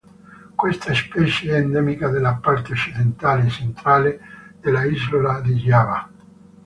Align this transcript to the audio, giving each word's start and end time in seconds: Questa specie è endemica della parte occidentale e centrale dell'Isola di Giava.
Questa 0.55 0.95
specie 0.95 1.53
è 1.55 1.59
endemica 1.61 2.09
della 2.09 2.33
parte 2.33 2.71
occidentale 2.71 3.45
e 3.45 3.49
centrale 3.49 4.19
dell'Isola 4.59 5.41
di 5.41 5.55
Giava. 5.57 6.09